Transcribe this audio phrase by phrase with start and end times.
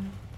[0.00, 0.29] Mm-hmm.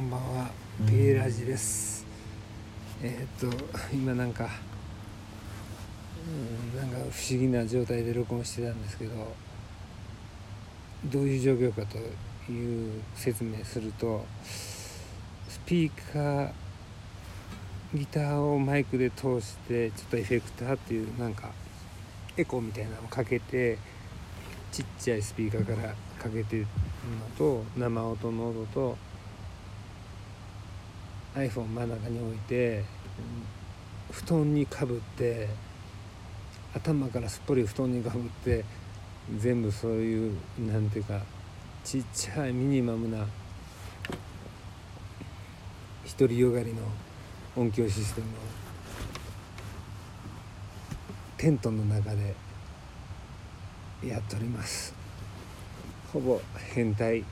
[0.00, 0.50] こんばんは。
[0.88, 2.06] ピーラジです。
[3.02, 3.54] えー、っと
[3.92, 4.48] 今なんか
[6.26, 9.12] うんなんか不思議な状態で録音してたんですけど
[11.04, 11.98] どういう状況かと
[12.50, 14.24] いう説明すると
[15.50, 16.52] スピーカー
[17.92, 21.50] ギターをマイクで通してちょっとエフェクターっていうなんか
[22.38, 23.76] エコーみたいなのをかけて
[24.72, 29.09] ちっちゃいスピーカーからかけてるのと生音の音と
[31.34, 32.84] iPhone 真ん中に置いて
[34.10, 35.48] 布団にかぶって
[36.74, 38.64] 頭からすっぽり布団にかぶって
[39.38, 41.20] 全部そういうなんていうか
[41.84, 43.26] ちっちゃいミニマムな
[46.18, 46.82] 独りよがりの
[47.56, 48.30] 音響システムを
[51.36, 52.34] テントの中で
[54.04, 54.94] やっております。
[56.12, 56.40] ほぼ
[56.74, 57.24] 変態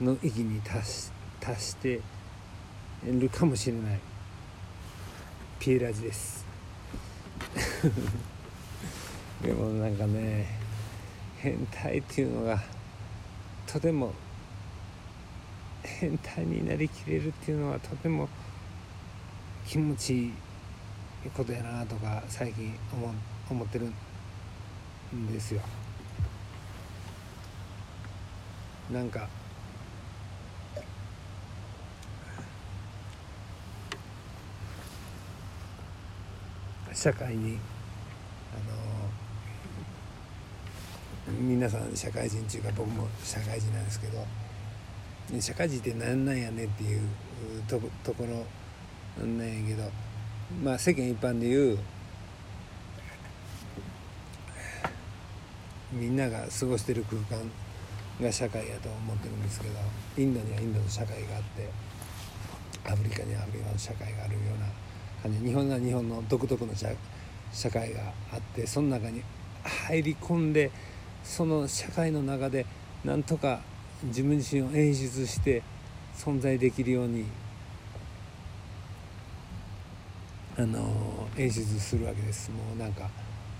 [0.00, 2.00] の域に達し達して
[3.04, 4.00] るかもしれない
[5.58, 6.46] ピエラジです
[9.42, 10.58] でもなんかね
[11.38, 12.62] 変態っていうのが
[13.66, 14.12] とても
[15.82, 18.28] 変態になりきれるっていうのはとても
[19.66, 20.32] 気持ちいい
[21.34, 23.14] ことやなとか最近思
[23.50, 23.90] 思ってる
[25.14, 25.60] んですよ。
[28.90, 29.28] なんか
[36.92, 37.58] 社会に
[38.52, 38.56] あ
[41.28, 44.26] の皆さん社会人っていうか僕も社会人なんですけど
[45.40, 47.00] 社会人って何なんやねっていう
[47.68, 49.90] とところなんやけど
[50.62, 51.78] まあ世間一般でいう
[55.92, 57.50] みんなが過ごしてる空間
[58.20, 59.74] が社会やと思ってるんですけど
[60.18, 61.68] インドにはインドの社会があって
[62.90, 64.66] アフリカにはアフリカの社会があるような
[65.28, 66.88] 日本は日本の独特の社
[67.52, 68.00] 社会が
[68.32, 69.22] あってその中に
[69.62, 70.70] 入り込んで
[71.22, 72.64] その社会の中で
[73.04, 73.60] なんとか
[74.04, 75.62] 自分自身を演出して
[76.14, 77.26] 存在できるように
[80.56, 82.50] あの演出するわけです。
[82.50, 83.08] もうなんか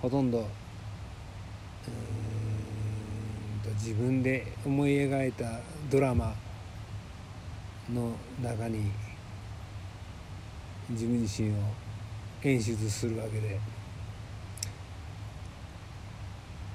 [0.00, 0.44] ほとんどうん
[3.62, 5.60] と自分で思い描いた
[5.90, 6.34] ドラマ
[7.92, 8.12] の
[8.42, 8.90] 中に
[10.90, 11.54] 自分自身を
[12.42, 13.58] 演出するわけで。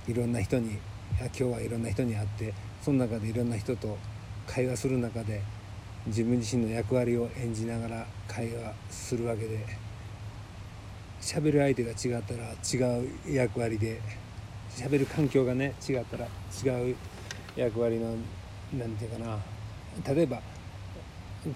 [0.08, 0.78] いろんな人に
[1.20, 3.98] 今日はいろんな人に会ってその中でいろんな人と
[4.48, 5.42] 会話する中で
[6.08, 9.92] 自分自身の役割を演じながら会話するわけで。
[11.22, 14.02] 喋る相手が違ったら違う役割で
[14.72, 16.96] 喋る環境がね違ったら違う
[17.56, 18.16] 役割の
[18.74, 20.14] 何て言うかな。
[20.16, 20.42] 例えば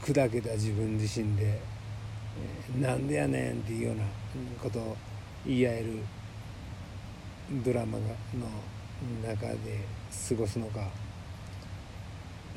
[0.04, 1.60] 砕けた自分自身で
[2.80, 4.04] 「なんでやねん」っていうような
[4.62, 4.98] ことを
[5.46, 6.00] 言い合える
[7.64, 8.04] ドラマの
[9.26, 9.80] 中で
[10.30, 10.90] 過ごすのか。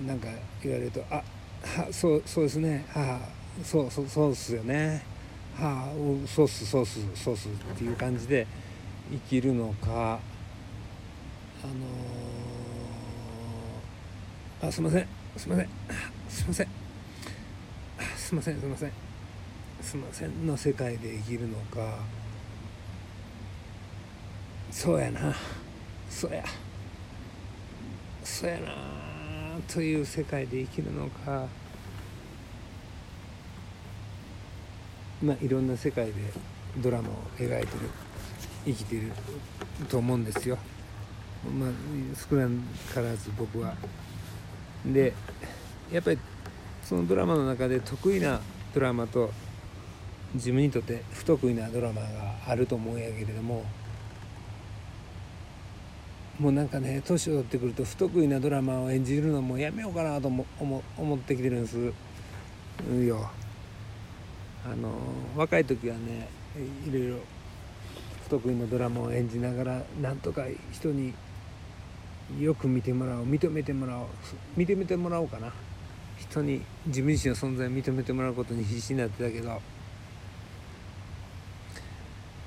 [0.07, 0.29] 何か
[0.63, 2.85] 言われると「あはそうそうですね。
[2.89, 3.29] はあ
[3.65, 5.03] そうそうそうっすよね。
[5.57, 8.47] はあそうっすそうっすそうっす」っていう感じで
[9.11, 10.21] 生きるのか。
[11.61, 15.07] あのー、あすいません。
[15.37, 15.69] すいません。
[16.29, 16.69] すいません。
[18.17, 18.61] すいません。
[18.61, 19.08] すいません。
[19.89, 22.01] すいませんの世界で生きるのか。
[24.71, 25.35] そうやな。
[26.11, 26.45] そうや。
[28.23, 28.75] そうやな。
[29.67, 31.47] という世界で生きるのか。
[35.23, 36.13] まあいろんな世界で
[36.77, 37.69] ドラマを描いてる。
[38.67, 39.11] 生きてる
[39.89, 40.59] と思うんですよ。
[41.59, 41.71] まあ、
[42.31, 42.47] 少な
[42.93, 43.75] からず僕は。
[44.85, 45.15] で
[45.91, 46.19] やっぱり
[46.85, 48.43] そのドラマの中で得意な
[48.75, 49.31] ドラマと
[50.35, 52.09] 自分にとって不得意なドラマが
[52.47, 53.65] あると思うんやけれども
[56.39, 61.93] もうなんかね年を取ってくると不得意なドラマを演じるのもやめようかなと思思ってきてるんです
[63.05, 63.31] よ。
[64.65, 64.91] あの
[65.37, 66.29] 若い時はね
[66.87, 67.17] いろいろ
[68.25, 71.15] 不得意なドラマを演じながらなんとか人に
[72.39, 74.07] よく見てもらおう認めてもらおう
[74.57, 75.53] 認めてもらおうかな
[76.19, 79.61] 人に自分自身の存在を認めてもらうことに必死になってたけど、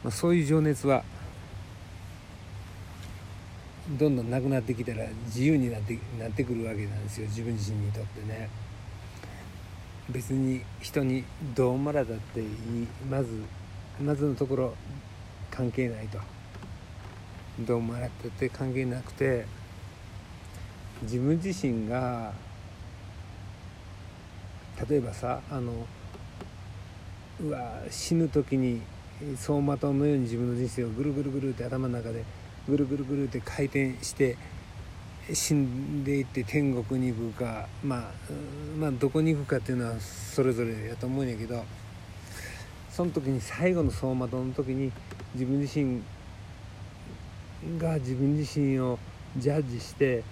[0.03, 1.03] まあ、そういう情熱は
[3.97, 7.27] どんどんなくなってきたら自由になってなってくるわけなんですよ。
[7.27, 8.49] 自分自身にとってね。
[10.09, 11.23] 別に人に
[11.55, 12.47] どう思われたっていい。
[13.09, 13.41] まず
[14.03, 14.75] まずのところ
[15.49, 16.19] 関係ないと。
[17.59, 19.45] どう思われたって関係なくて
[21.03, 22.33] 自分自身が
[24.89, 25.85] 例えばさあの
[27.43, 28.81] うわ死ぬ時に
[29.35, 32.23] 走馬灯のように自分の人生をぐるぐるぐるって頭の中で
[32.67, 34.37] ぐるぐるぐるって回転して
[35.33, 38.01] 死んでいって天国に行くか、まあ、
[38.79, 41.63] まあどこに行くかっていうのはそれぞれやと思うんやけど
[42.89, 44.91] その時に最後の走馬灯の時に
[45.33, 46.01] 自分自身
[47.77, 48.97] が自分自身を
[49.37, 50.23] ジャッジして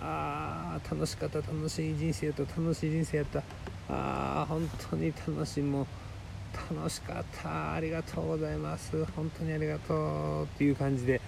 [0.00, 3.42] あ楽しかった楽しい人生やった楽しい人生やった
[3.88, 5.86] あ本当に楽しいもう
[6.54, 7.74] 楽しかった。
[7.74, 9.04] ありがとうございます。
[9.16, 11.20] 本当にありがとうっていう感じで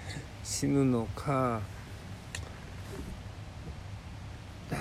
[0.45, 1.61] 死ぬのか。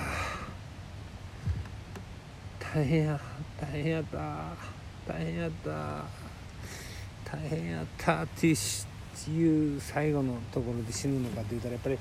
[2.59, 3.19] 大変や
[3.59, 4.17] 大変やった。
[5.07, 6.05] 大変やった。
[7.23, 8.55] 大変やったっていう
[9.79, 11.97] 最後のところで死ぬのかって言ったらやっぱり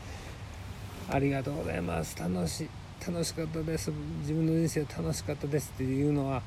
[1.08, 2.18] ありがとうございます。
[2.18, 2.68] 楽し
[3.06, 3.90] 楽しかったです。
[4.20, 6.42] 自分の人生楽しかったですっていうのは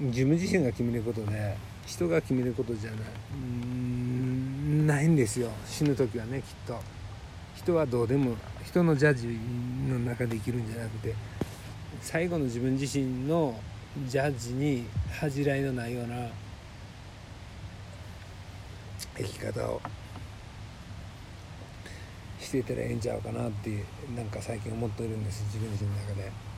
[0.00, 3.00] 自分自身が決めることで人が決めることじゃない。
[3.32, 5.50] うんないんですよ。
[5.66, 6.78] 死ぬ時はねきっと。
[7.54, 9.28] 人はどうでも人のジャッジ
[9.88, 11.14] の中で生きるんじゃなくて
[12.00, 13.58] 最後の自分自身の
[14.08, 14.86] ジャッジに
[15.20, 16.28] 恥じらいのないような
[19.16, 19.80] 生き方を
[22.40, 23.84] していたらええんちゃうかなって
[24.16, 26.53] なんか最近思っているんです自分自身の中で。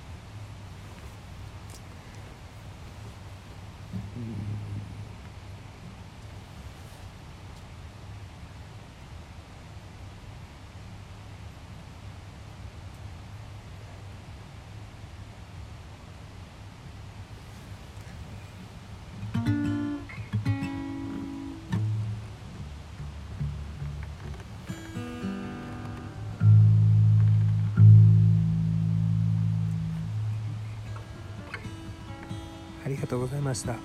[33.06, 33.76] がとうございました。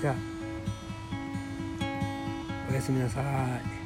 [0.00, 0.14] じゃあ、
[2.70, 3.83] おやすみなさい。